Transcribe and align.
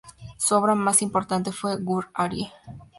Su 0.37 0.55
obra 0.55 0.73
más 0.73 1.03
importante 1.03 1.51
fue 1.51 1.77
"Gur 1.79 2.09
Arie". 2.15 2.51